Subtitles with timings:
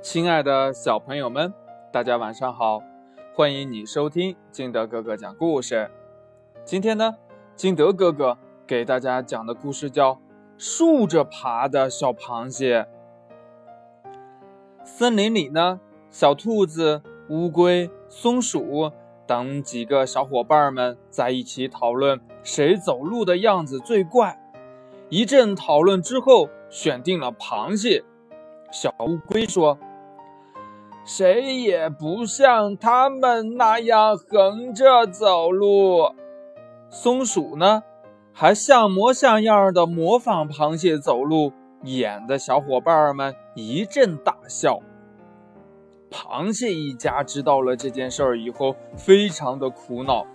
[0.00, 1.52] 亲爱的小朋友们，
[1.92, 2.80] 大家晚上好！
[3.34, 5.90] 欢迎你收听金德哥哥讲故事。
[6.64, 7.16] 今天呢，
[7.56, 10.14] 金德哥哥给大家讲的故事叫
[10.56, 12.86] 《竖着爬的小螃蟹》。
[14.84, 15.80] 森林里呢，
[16.10, 18.92] 小兔子、乌龟、松鼠
[19.26, 24.40] 等几个小伙伴们在一起讨论谁走路的样子最怪。
[25.08, 28.04] 一阵讨论之后，选定了螃蟹。
[28.70, 29.78] 小乌龟说
[31.08, 36.12] ：“谁也不像他们那样横着走路。”
[36.92, 37.82] 松鼠呢，
[38.30, 44.80] 还像模像样的模仿螃蟹走路，演的小伙伴们一阵大笑。
[46.10, 50.26] 螃蟹一家知道了这件事儿以后，非常的苦恼。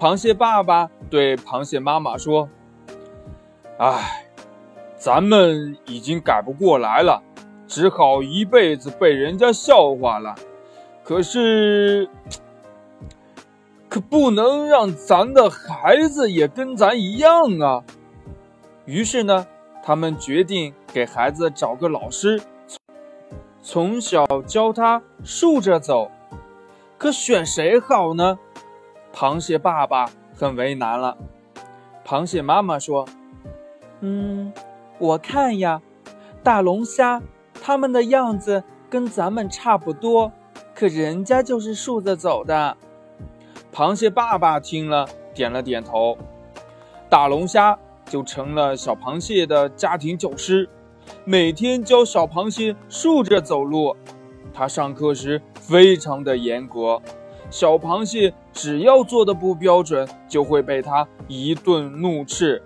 [0.00, 2.48] 螃蟹爸爸对螃蟹妈妈说
[3.76, 4.22] ：“唉。”
[4.98, 7.22] 咱们已经改不过来了，
[7.66, 10.34] 只好一辈子被人家笑话了。
[11.02, 12.08] 可是，
[13.88, 17.84] 可不能让咱的孩子也跟咱一样啊！
[18.84, 19.46] 于是呢，
[19.82, 22.42] 他们决定给孩子找个老师，
[23.62, 26.10] 从小教他竖着走。
[26.98, 28.38] 可选谁好呢？
[29.14, 31.16] 螃蟹爸爸很为难了。
[32.04, 33.06] 螃蟹妈妈说
[34.00, 34.52] ：“嗯。”
[34.98, 35.82] 我看呀，
[36.42, 37.20] 大龙虾
[37.66, 40.30] 他们的样子跟咱们差不多，
[40.72, 42.76] 可人家就是竖着走的。
[43.74, 46.16] 螃蟹爸爸听了，点了点头。
[47.08, 50.68] 大龙虾就成了小螃蟹的家庭教师，
[51.24, 53.96] 每天教小螃蟹竖着走路。
[54.54, 57.02] 他上课时非常的严格，
[57.50, 62.62] 小螃蟹只要做的不标准，就会被他一顿怒斥。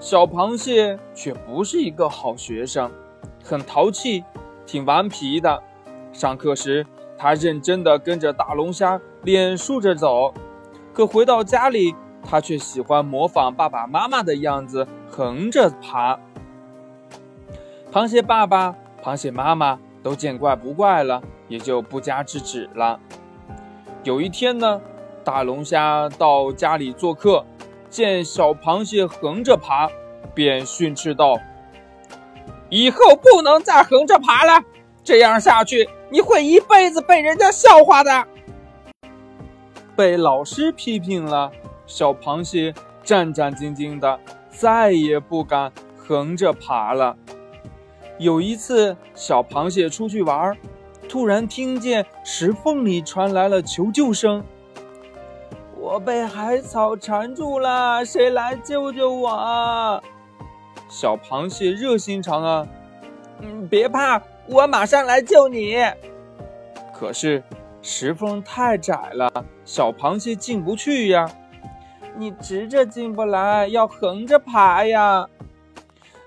[0.00, 2.90] 小螃蟹却不是一个好学生，
[3.50, 4.22] 很淘气，
[4.64, 5.60] 挺顽皮的。
[6.12, 6.86] 上课时，
[7.18, 10.32] 他认真地跟着大龙虾练竖着走，
[10.94, 16.20] 可回到家里，他却喜欢模仿爸爸妈妈的样子横着爬。
[17.90, 23.00] 螃蟹爸爸、螃蟹妈妈都见怪不怪了，也就不加制止了。
[24.04, 24.80] 有一天呢，
[25.24, 27.44] 大龙虾到家里做客。
[27.88, 29.90] 见小螃蟹横着爬，
[30.32, 31.36] 便训斥道
[32.70, 34.64] ：“以后不能再横着爬了，
[35.04, 38.26] 这样下去你会一辈子被人家笑话的。”
[39.94, 41.50] 被老师批评了，
[41.86, 42.72] 小螃蟹
[43.02, 44.18] 战战兢兢的，
[44.50, 47.16] 再也不敢横着爬了。
[48.18, 50.56] 有一次，小螃蟹出去玩，
[51.08, 54.44] 突然听见石缝里传来了求救声。
[55.76, 60.02] 我被海草缠住了，谁来救救我？
[60.90, 62.66] 小螃蟹热心肠啊！
[63.40, 65.76] 嗯，别怕，我马上来救你。
[66.92, 67.42] 可是
[67.80, 69.32] 石缝太窄了，
[69.64, 71.30] 小螃蟹进不去呀。
[72.16, 75.26] 你直着进不来，要横着爬呀。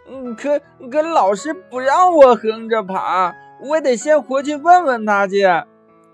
[0.10, 0.60] 嗯，可
[0.90, 5.44] 可老师不让我横着爬，我得先回去问问他去。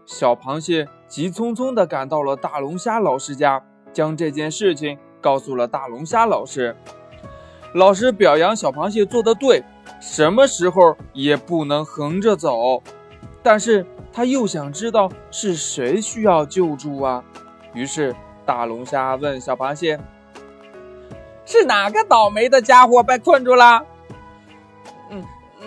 [0.05, 0.88] 小螃蟹。
[1.09, 6.75] 急匆匆地赶到了大龙虾老师家，将这件事情告诉了大龙虾老师。
[7.74, 9.63] 老师表扬小螃蟹做得对，
[10.00, 12.81] 什么时候也不能横着走。
[13.41, 17.24] 但是他又想知道是谁需要救助啊，
[17.74, 18.16] 于是
[18.46, 20.00] 大龙虾问小螃蟹
[21.46, 23.86] ：“是哪个倒霉的家伙被困住了
[25.09, 25.24] ？”“嗯，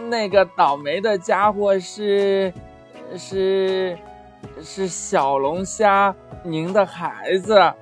[0.09, 2.53] 那个倒霉的家伙是，
[3.17, 3.99] 是。”
[4.61, 7.73] 是小龙虾，您的孩子。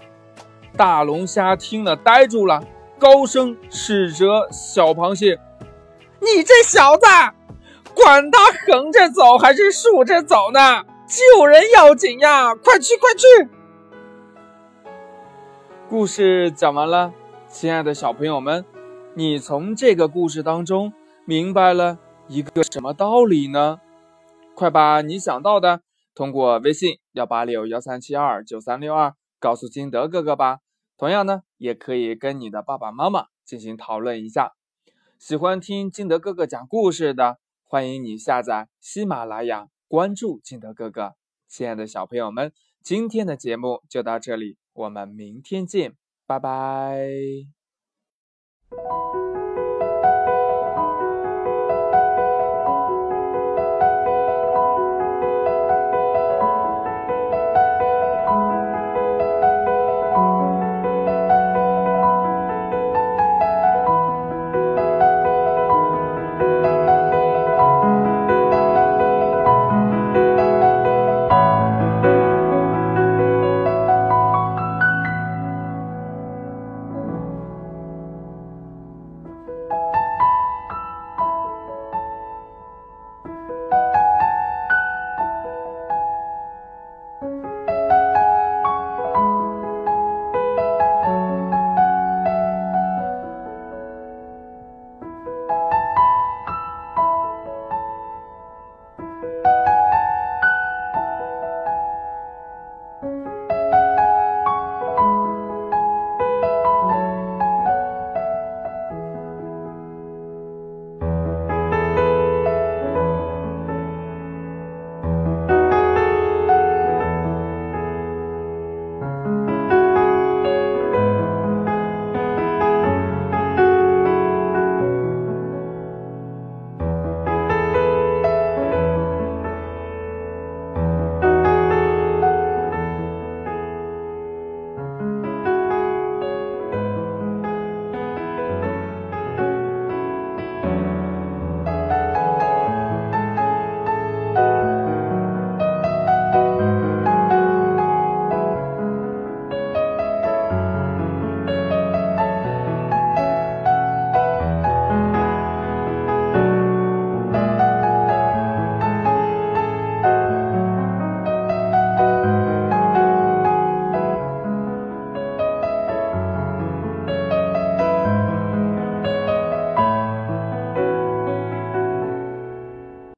[0.77, 2.63] 大龙虾听了呆住了，
[3.01, 5.41] 高声斥责小螃蟹
[6.21, 7.07] ：“你这小子，
[7.95, 10.85] 管他横着走还是竖着走呢？
[11.09, 12.55] 救人要紧呀！
[12.55, 13.27] 快去，快去！”
[15.89, 17.15] 故事讲完了，
[17.49, 18.67] 亲爱的小朋友们，
[19.15, 20.93] 你从这个故事当中
[21.25, 23.81] 明白了一个什么道理呢？
[24.55, 25.81] 快把你想到的。
[26.15, 30.59] 通过微信幺八六幺三七二九三六二告诉金德哥哥吧。
[31.01, 34.53] 同样呢，也可以跟你的爸爸妈妈进行讨论一下。
[35.19, 41.15] 喜欢听金德哥哥讲故事的，欢迎你下载喜马拉雅，关注金德哥哥。
[41.49, 42.53] 亲爱的小朋友们，
[42.83, 47.60] 今天的节目就到这里，我们明天见，拜拜。